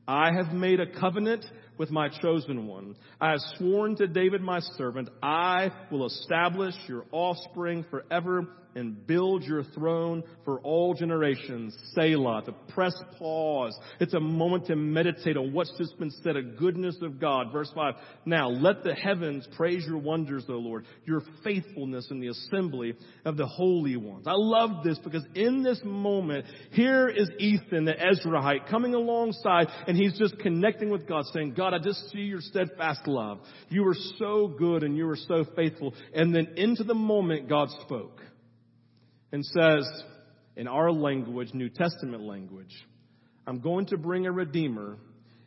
[0.07, 1.45] I have made a covenant
[1.77, 2.95] with my chosen one.
[3.21, 9.43] I have sworn to David my servant, I will establish your offspring forever and build
[9.43, 11.75] your throne for all generations.
[11.93, 13.77] Selah, to press pause.
[13.99, 17.51] It's a moment to meditate on what's just been said, a goodness of God.
[17.51, 17.95] Verse 5.
[18.25, 22.93] Now let the heavens praise your wonders, O Lord, your faithfulness in the assembly
[23.25, 24.25] of the holy ones.
[24.27, 29.97] I love this because in this moment, here is Ethan, the Ezrahite, coming alongside and
[29.97, 33.39] he's just connecting with God saying, God, I just see your steadfast love.
[33.69, 35.93] You are so good and you are so faithful.
[36.13, 38.21] And then into the moment, God spoke
[39.31, 39.87] and says,
[40.55, 42.73] in our language, New Testament language,
[43.47, 44.97] I'm going to bring a Redeemer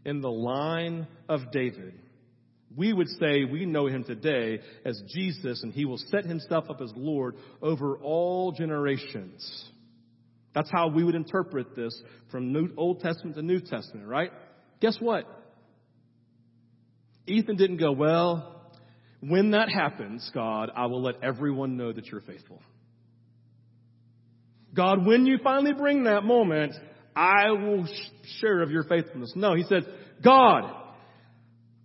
[0.05, 1.95] in the line of David.
[2.75, 6.81] We would say we know him today as Jesus, and he will set himself up
[6.81, 9.71] as Lord over all generations.
[10.55, 11.99] That's how we would interpret this
[12.31, 14.33] from New, Old Testament to New Testament, right?
[14.81, 15.25] Guess what?
[17.27, 18.73] Ethan didn't go, well,
[19.21, 22.61] when that happens, God, I will let everyone know that you're faithful.
[24.75, 26.75] God, when you finally bring that moment,
[27.15, 27.87] I will
[28.41, 29.33] share of your faithfulness.
[29.37, 29.83] No, he said,
[30.25, 30.82] God,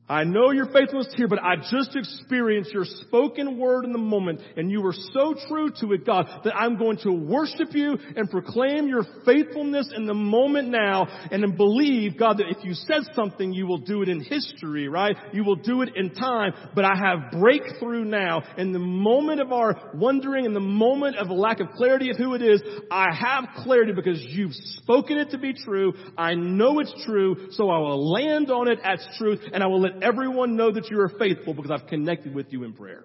[0.09, 4.39] I know your faithfulness here, but I just experienced your spoken word in the moment,
[4.55, 8.29] and you were so true to it, God, that I'm going to worship you and
[8.29, 13.01] proclaim your faithfulness in the moment now, and then believe, God, that if you said
[13.15, 15.17] something, you will do it in history, right?
[15.33, 18.43] You will do it in time, but I have breakthrough now.
[18.57, 22.17] In the moment of our wondering, in the moment of a lack of clarity of
[22.17, 25.93] who it is, I have clarity because you've spoken it to be true.
[26.17, 29.81] I know it's true, so I will land on it as truth, and I will
[29.81, 33.03] let everyone know that you are faithful because I've connected with you in prayer.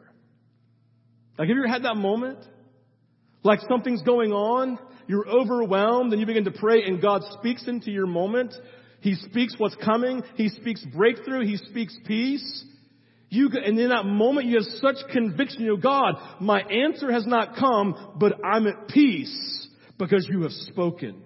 [1.38, 2.38] Like, have you ever had that moment?
[3.42, 4.78] Like something's going on,
[5.08, 8.54] you're overwhelmed, and you begin to pray, and God speaks into your moment.
[9.00, 10.22] He speaks what's coming.
[10.36, 11.44] He speaks breakthrough.
[11.44, 12.64] He speaks peace.
[13.30, 15.62] You, and in that moment, you have such conviction.
[15.62, 20.52] You know, God, my answer has not come, but I'm at peace because you have
[20.52, 21.24] spoken.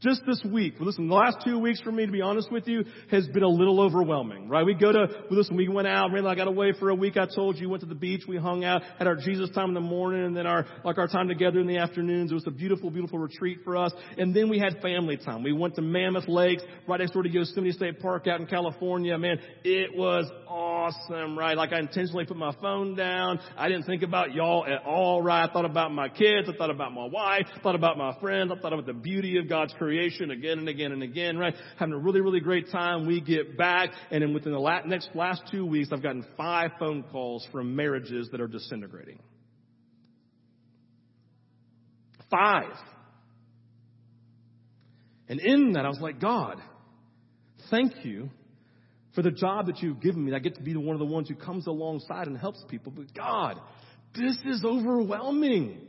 [0.00, 2.86] Just this week, listen, the last two weeks for me, to be honest with you,
[3.10, 4.64] has been a little overwhelming, right?
[4.64, 7.26] We go to, listen, we went out, really, I got away for a week, I
[7.26, 9.80] told you, went to the beach, we hung out, had our Jesus time in the
[9.80, 12.30] morning, and then our, like our time together in the afternoons.
[12.30, 13.92] It was a beautiful, beautiful retreat for us.
[14.16, 15.42] And then we had family time.
[15.42, 19.18] We went to Mammoth Lakes, right next door to Yosemite State Park out in California.
[19.18, 21.58] Man, it was awesome, right?
[21.58, 23.38] Like I intentionally put my phone down.
[23.54, 25.46] I didn't think about y'all at all, right?
[25.46, 26.48] I thought about my kids.
[26.48, 27.48] I thought about my wife.
[27.54, 28.50] I thought about my friends.
[28.50, 31.54] I thought about the beauty of God's creation creation again and again and again, right?
[31.76, 33.08] Having a really, really great time.
[33.08, 36.70] We get back, and then within the last, next last two weeks, I've gotten five
[36.78, 39.18] phone calls from marriages that are disintegrating.
[42.30, 42.72] Five.
[45.28, 46.58] And in that, I was like, God,
[47.68, 48.30] thank you
[49.16, 50.32] for the job that you've given me.
[50.32, 52.92] I get to be one of the ones who comes alongside and helps people.
[52.94, 53.58] But God,
[54.14, 55.80] this is overwhelming.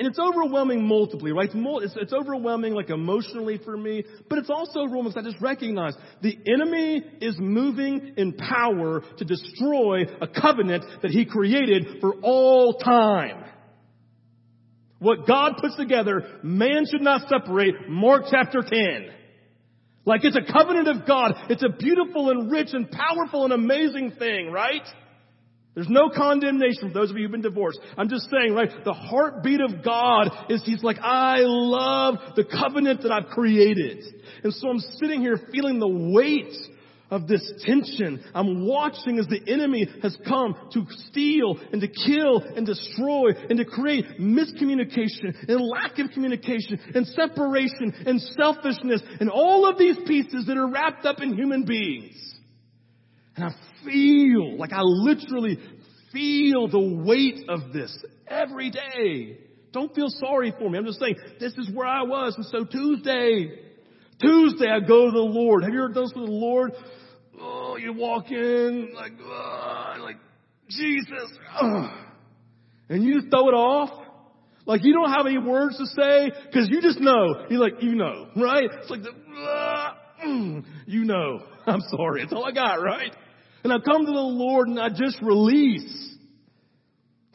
[0.00, 1.50] And it's overwhelming multiply, right?
[1.52, 5.92] It's, it's, overwhelming like emotionally for me, but it's also overwhelming because I just recognize
[6.22, 12.78] the enemy is moving in power to destroy a covenant that he created for all
[12.78, 13.44] time.
[15.00, 17.90] What God puts together, man should not separate.
[17.90, 19.10] Mark chapter 10.
[20.06, 21.34] Like it's a covenant of God.
[21.50, 24.80] It's a beautiful and rich and powerful and amazing thing, right?
[25.74, 27.78] There's no condemnation for those of you who've been divorced.
[27.96, 33.02] I'm just saying, right, the heartbeat of God is He's like, I love the covenant
[33.02, 34.04] that I've created.
[34.42, 36.52] And so I'm sitting here feeling the weight
[37.10, 38.22] of this tension.
[38.34, 43.58] I'm watching as the enemy has come to steal and to kill and destroy and
[43.58, 49.96] to create miscommunication and lack of communication and separation and selfishness and all of these
[50.06, 52.16] pieces that are wrapped up in human beings.
[53.40, 55.58] And I feel, like I literally
[56.12, 57.96] feel the weight of this
[58.28, 59.38] every day.
[59.72, 60.76] Don't feel sorry for me.
[60.76, 62.34] I'm just saying, this is where I was.
[62.36, 63.50] And so Tuesday,
[64.20, 65.64] Tuesday I go to the Lord.
[65.64, 66.72] Have you ever done this for the Lord?
[67.40, 70.16] Oh, you walk in like, oh, like,
[70.68, 71.32] Jesus.
[71.58, 71.98] Oh.
[72.90, 74.06] And you just throw it off.
[74.66, 77.46] Like you don't have any words to say because you just know.
[77.48, 78.68] You're like, you know, right?
[78.82, 79.94] It's like the, uh,
[80.86, 81.44] you know.
[81.66, 82.22] I'm sorry.
[82.22, 83.14] It's all I got, right?
[83.62, 86.16] And I come to the Lord and I just release.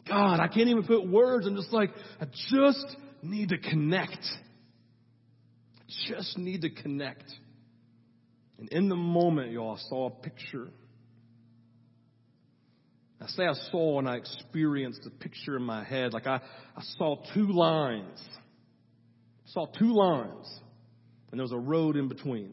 [0.08, 1.46] God, I can't even put words.
[1.46, 4.24] I'm just like, I just need to connect.
[6.08, 7.24] Just need to connect.
[8.58, 10.68] And in the moment, y'all, I saw a picture.
[13.20, 16.12] I say I saw and I experienced a picture in my head.
[16.12, 16.40] Like I,
[16.76, 18.20] I saw two lines.
[19.46, 20.60] I saw two lines.
[21.30, 22.52] And there was a road in between.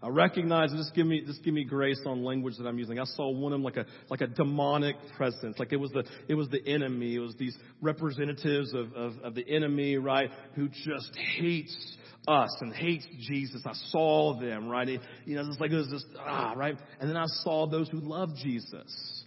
[0.00, 3.00] I recognize, just give me, just give me grace on language that I'm using.
[3.00, 5.58] I saw one of them like a, like a demonic presence.
[5.58, 7.16] Like it was the, it was the enemy.
[7.16, 10.30] It was these representatives of, of, of the enemy, right?
[10.54, 11.96] Who just hates
[12.28, 13.62] us and hates Jesus.
[13.66, 14.88] I saw them, right?
[14.88, 16.76] It, you know, it's like it was just, ah, right?
[17.00, 19.24] And then I saw those who love Jesus.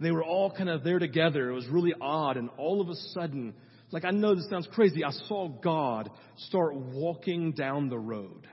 [0.00, 1.50] They were all kind of there together.
[1.50, 2.38] It was really odd.
[2.38, 3.54] And all of a sudden,
[3.90, 8.48] like I know this sounds crazy, I saw God start walking down the road.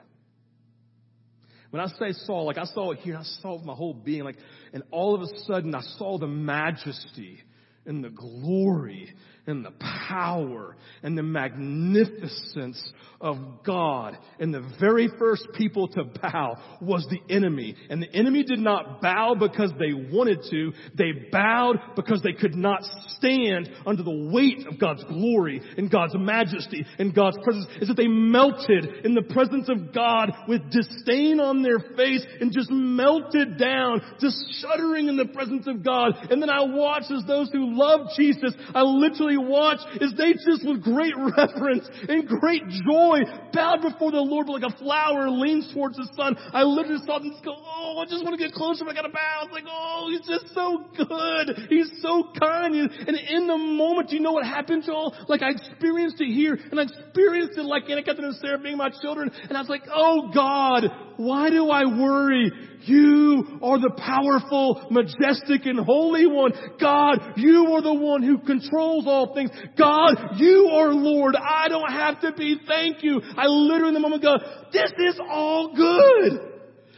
[1.71, 3.93] When I say saw, like I saw it here, I saw it with my whole
[3.93, 4.35] being, like,
[4.73, 7.39] and all of a sudden I saw the majesty
[7.85, 9.13] and the glory
[9.47, 9.73] and the
[10.07, 14.17] power and the magnificence of God.
[14.39, 17.75] And the very first people to bow was the enemy.
[17.89, 20.73] And the enemy did not bow because they wanted to.
[20.95, 22.83] They bowed because they could not
[23.17, 27.65] stand under the weight of God's glory and God's majesty and God's presence.
[27.81, 32.51] Is that they melted in the presence of God with disdain on their face and
[32.51, 36.13] just melted down, just shuddering in the presence of God.
[36.29, 40.65] And then I watched as those who love Jesus, I literally watched is they just
[40.65, 43.19] with great reverence and great joy
[43.53, 46.35] bowed before the Lord like a flower leans towards the sun.
[46.53, 48.95] I literally saw them just go, oh, I just want to get closer, but I
[48.95, 49.43] gotta bow.
[49.43, 51.67] It's like, oh, he's just so good.
[51.69, 52.75] He's so kind.
[52.75, 55.15] And in the moment, you know what happened, y'all?
[55.27, 58.77] Like I experienced it here and I experienced it like Anna Catherine and Sarah being
[58.77, 59.31] my children.
[59.49, 60.85] And I was like, oh God,
[61.17, 62.51] why do I worry?
[62.83, 66.51] You are the powerful, majestic, and holy one.
[66.79, 69.51] God, you are the one who controls all things.
[69.77, 71.35] God, you are Lord.
[71.35, 72.57] I don't have to be.
[72.67, 73.21] Thank you.
[73.37, 74.37] I literally in the moment go,
[74.71, 76.51] this is all good.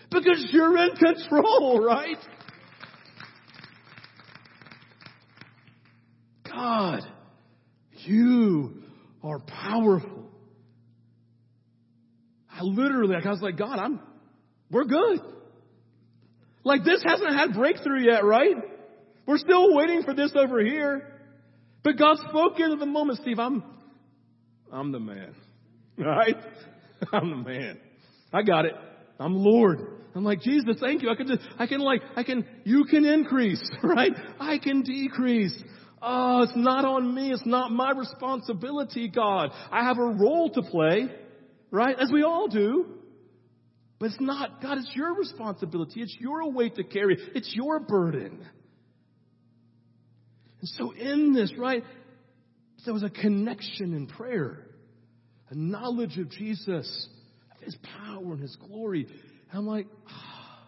[0.09, 2.17] Because you're in control, right?
[6.49, 7.01] God,
[8.05, 8.83] you
[9.23, 10.29] are powerful.
[12.51, 13.99] I literally, I was like, God, I'm,
[14.69, 15.19] we're good.
[16.63, 18.55] Like this hasn't had breakthrough yet, right?
[19.25, 21.07] We're still waiting for this over here.
[21.83, 23.63] But God spoke into the moment, Steve, I'm,
[24.71, 25.35] I'm the man.
[25.95, 26.35] Right?
[27.11, 27.79] I'm the man.
[28.33, 28.73] I got it.
[29.19, 29.79] I'm Lord.
[30.15, 31.11] I'm like, Jesus, thank you.
[31.11, 34.11] I can just, I can like, I can, you can increase, right?
[34.39, 35.53] I can decrease.
[36.01, 37.31] Oh, it's not on me.
[37.31, 39.51] It's not my responsibility, God.
[39.71, 41.09] I have a role to play,
[41.69, 41.95] right?
[41.99, 42.92] As we all do.
[44.03, 46.01] But it's not, God, it's your responsibility.
[46.01, 47.17] It's your weight to carry.
[47.35, 48.45] It's your burden.
[50.59, 51.85] And so in this, right,
[52.83, 54.67] there was a connection in prayer,
[55.49, 57.07] a knowledge of Jesus,
[57.55, 59.07] of His power and His glory.
[59.49, 60.59] And I'm like, oh,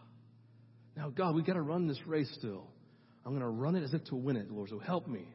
[0.96, 2.66] now God, we got to run this race still.
[3.26, 4.70] I'm going to run it as if to win it, Lord.
[4.70, 5.28] So help me.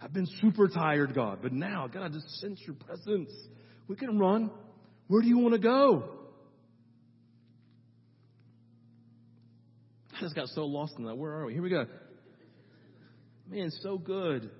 [0.00, 3.28] I've been super tired, God, but now, God, I just sense your presence.
[3.86, 4.50] We can run.
[5.08, 6.22] Where do you want to go?
[10.26, 11.16] Just got so lost in that.
[11.16, 11.52] Where are we?
[11.52, 11.86] Here we go.
[13.48, 14.50] Man, so good.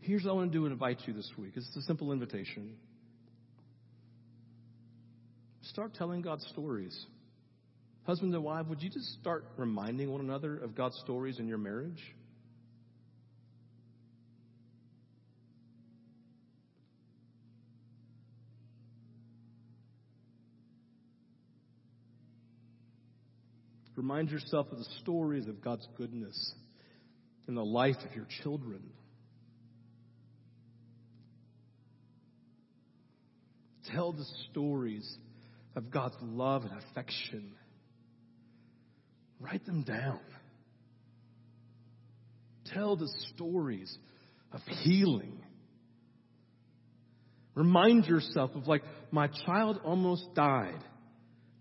[0.00, 1.52] Here's what I want to do and invite you this week.
[1.56, 2.74] It's a simple invitation.
[5.62, 7.06] Start telling God stories.
[8.02, 11.56] Husband and wife, would you just start reminding one another of God's stories in your
[11.56, 12.02] marriage?
[23.96, 26.54] Remind yourself of the stories of God's goodness
[27.46, 28.82] in the life of your children.
[33.92, 35.18] Tell the stories
[35.76, 37.52] of God's love and affection.
[39.38, 40.20] Write them down.
[42.72, 43.96] Tell the stories
[44.52, 45.38] of healing.
[47.54, 48.82] Remind yourself of like,
[49.12, 50.82] my child almost died,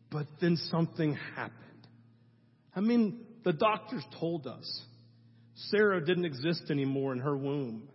[0.10, 1.63] but then something happened.
[2.76, 4.82] I mean, the doctors told us
[5.56, 7.88] Sarah didn't exist anymore in her womb.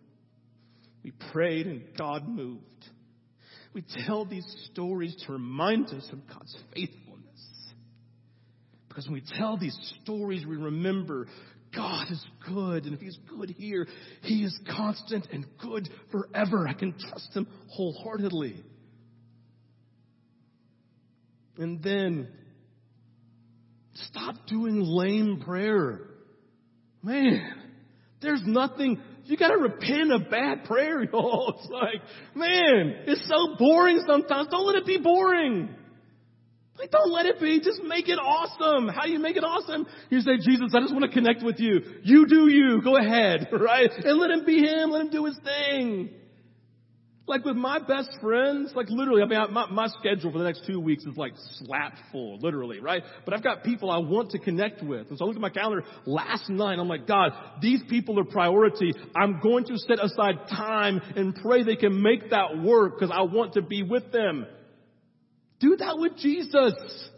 [1.03, 2.63] We prayed and God moved.
[3.75, 7.19] We tell these stories to remind us of God's faithfulness.
[8.89, 11.27] Because when we tell these stories, we remember
[11.75, 12.85] God is good.
[12.85, 13.87] And if He's good here,
[14.23, 16.67] He is constant and good forever.
[16.67, 18.65] I can trust Him wholeheartedly.
[21.59, 22.29] And then
[24.07, 26.01] Stop doing lame prayer.
[27.03, 27.55] Man,
[28.21, 31.59] there's nothing, you gotta repent of bad prayer, y'all.
[31.59, 32.03] It's like,
[32.35, 34.49] man, it's so boring sometimes.
[34.51, 35.75] Don't let it be boring.
[36.79, 37.61] Like, don't let it be.
[37.61, 38.87] Just make it awesome.
[38.89, 39.87] How do you make it awesome?
[40.11, 41.81] You say, Jesus, I just want to connect with you.
[42.05, 42.81] You do you.
[42.83, 43.91] Go ahead, right?
[43.91, 44.91] And let him be him.
[44.91, 46.11] Let him do his thing.
[47.29, 50.65] Like with my best friends, like literally, I mean, my, my schedule for the next
[50.67, 53.03] two weeks is like slap full, literally, right?
[53.27, 55.09] But I've got people I want to connect with.
[55.11, 56.79] And so I looked at my calendar last night.
[56.79, 58.95] I'm like, God, these people are priority.
[59.15, 63.23] I'm going to set aside time and pray they can make that work because I
[63.23, 64.47] want to be with them.
[65.61, 67.11] Do that with Jesus.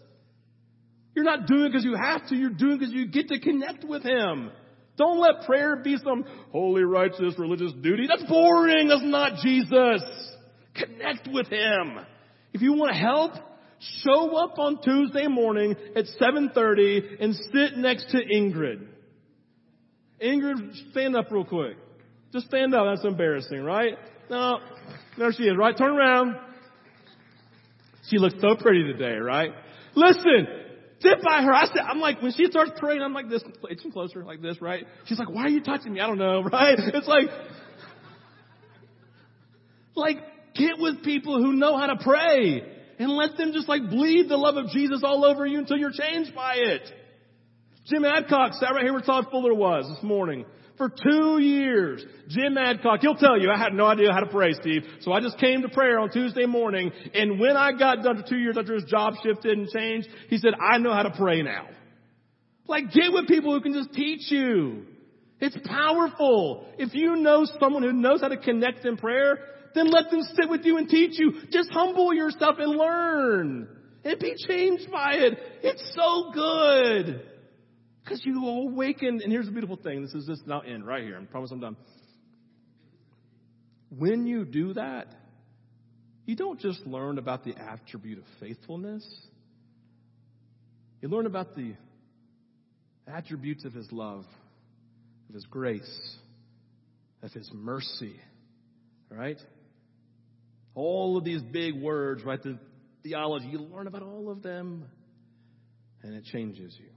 [1.14, 2.36] You're not doing it because you have to.
[2.36, 4.50] You're doing it because you get to connect with Him.
[4.96, 8.06] Don't let prayer be some holy, righteous, religious duty.
[8.06, 8.88] That's boring.
[8.88, 10.02] That's not Jesus.
[10.74, 11.98] Connect with Him.
[12.52, 13.32] If you want help,
[14.02, 18.86] show up on Tuesday morning at 7.30 and sit next to Ingrid.
[20.22, 21.76] Ingrid, stand up real quick.
[22.32, 22.84] Just stand up.
[22.86, 23.94] That's embarrassing, right?
[24.28, 24.58] No.
[25.18, 25.76] There she is, right?
[25.76, 26.36] Turn around.
[28.08, 29.50] She looks so pretty today, right?
[29.94, 30.46] Listen,
[31.00, 31.52] sit by her.
[31.52, 34.60] I said, I'm like, when she starts praying, I'm like this, itching closer like this,
[34.60, 34.86] right?
[35.06, 36.00] She's like, why are you touching me?
[36.00, 36.76] I don't know, right?
[36.78, 37.28] It's like,
[39.94, 40.18] like,
[40.54, 42.62] get with people who know how to pray
[42.98, 45.92] and let them just like bleed the love of Jesus all over you until you're
[45.92, 46.82] changed by it.
[47.86, 50.44] Jim Adcock sat right here where Todd Fuller was this morning
[50.80, 52.02] for two years.
[52.28, 54.82] Jim Adcock, he'll tell you, I had no idea how to pray, Steve.
[55.00, 58.26] So I just came to prayer on Tuesday morning, and when I got done for
[58.26, 61.42] two years after his job shifted and changed, he said, I know how to pray
[61.42, 61.66] now.
[62.66, 64.86] Like, get with people who can just teach you.
[65.38, 66.66] It's powerful.
[66.78, 69.38] If you know someone who knows how to connect in prayer,
[69.74, 71.42] then let them sit with you and teach you.
[71.52, 73.68] Just humble yourself and learn.
[74.02, 75.38] And be changed by it.
[75.62, 77.29] It's so good.
[78.02, 80.02] Because you awaken, and here's the beautiful thing.
[80.02, 81.18] This is just not end right here.
[81.20, 81.76] I promise I'm done.
[83.90, 85.08] When you do that,
[86.24, 89.06] you don't just learn about the attribute of faithfulness.
[91.00, 91.74] You learn about the
[93.06, 94.24] attributes of His love,
[95.28, 96.16] of His grace,
[97.22, 98.14] of His mercy,
[99.10, 99.38] right?
[100.74, 102.40] All of these big words, right?
[102.42, 102.58] The
[103.02, 104.84] theology, you learn about all of them,
[106.02, 106.90] and it changes you.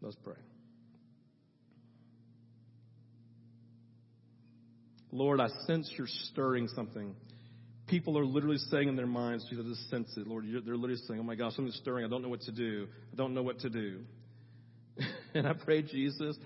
[0.00, 0.34] Let's pray.
[5.12, 7.14] Lord, I sense you're stirring something.
[7.86, 10.44] People are literally saying in their minds, Jesus, I just sense it, Lord.
[10.44, 12.04] They're literally saying, oh my gosh, something's stirring.
[12.04, 12.88] I don't know what to do.
[13.12, 14.00] I don't know what to do.
[15.34, 16.36] and I pray, Jesus,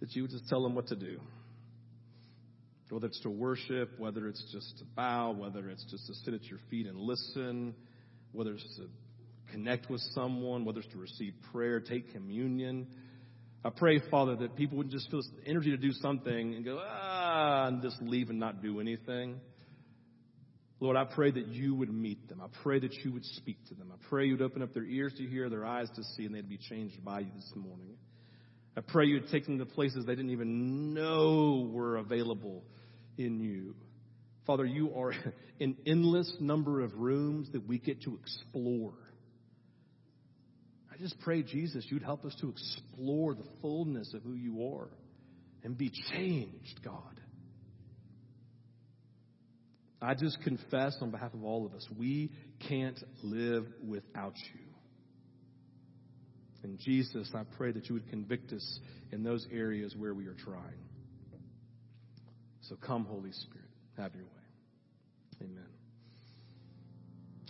[0.00, 1.20] that you would just tell them what to do.
[2.88, 6.44] Whether it's to worship, whether it's just to bow, whether it's just to sit at
[6.44, 7.74] your feet and listen,
[8.32, 8.88] whether it's to
[9.52, 12.86] connect with someone, whether it's to receive prayer, take communion.
[13.64, 16.80] I pray, Father, that people wouldn't just feel this energy to do something and go,
[16.80, 19.40] ah, and just leave and not do anything.
[20.78, 22.40] Lord, I pray that you would meet them.
[22.42, 23.90] I pray that you would speak to them.
[23.92, 26.48] I pray you'd open up their ears to hear, their eyes to see, and they'd
[26.48, 27.96] be changed by you this morning.
[28.76, 32.62] I pray you'd take them to places they didn't even know were available
[33.16, 33.74] in you.
[34.46, 35.12] Father, you are
[35.60, 38.92] an endless number of rooms that we get to explore.
[40.96, 44.88] I just pray, Jesus, you'd help us to explore the fullness of who you are
[45.62, 47.20] and be changed, God.
[50.00, 52.30] I just confess on behalf of all of us, we
[52.68, 54.60] can't live without you.
[56.62, 58.80] And Jesus, I pray that you would convict us
[59.12, 60.82] in those areas where we are trying.
[62.62, 63.68] So come, Holy Spirit,
[63.98, 65.42] have your way.
[65.42, 65.75] Amen.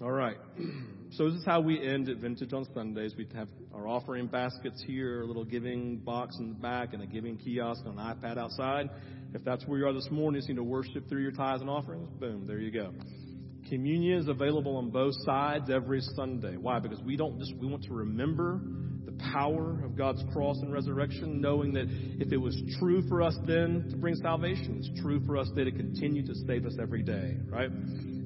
[0.03, 0.37] All right.
[1.13, 3.15] So this is how we end at Vintage on Sundays.
[3.17, 7.07] We have our offering baskets here, a little giving box in the back, and a
[7.07, 8.91] giving kiosk on an iPad outside.
[9.33, 11.71] If that's where you are this morning, you need to worship through your tithes and
[11.71, 12.93] offerings, boom, there you go.
[13.71, 16.57] Communion is available on both sides every Sunday.
[16.57, 16.81] Why?
[16.81, 18.61] Because we don't just we want to remember
[19.07, 21.87] the power of God's cross and resurrection, knowing that
[22.21, 25.71] if it was true for us then to bring salvation, it's true for us today
[25.71, 27.71] to continue to save us every day, right?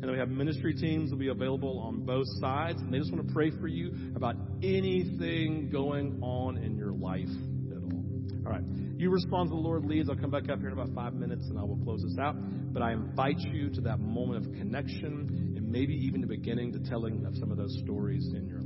[0.02, 3.12] And we have ministry teams that will be available on both sides, and they just
[3.12, 7.28] want to pray for you about anything going on in your life
[7.70, 8.46] at all.
[8.46, 8.64] All right.
[8.96, 10.08] You respond to the Lord leads.
[10.08, 12.34] I'll come back up here in about five minutes and I will close this out.
[12.72, 16.78] But I invite you to that moment of connection and maybe even the beginning to
[16.80, 18.59] telling of some of those stories in your.